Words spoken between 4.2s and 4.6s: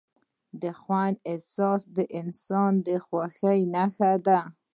ده.